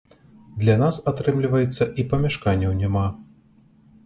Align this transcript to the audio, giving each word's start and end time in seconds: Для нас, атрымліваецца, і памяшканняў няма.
Для 0.61 0.77
нас, 0.83 0.97
атрымліваецца, 1.11 1.83
і 2.01 2.07
памяшканняў 2.15 2.75
няма. 2.81 3.05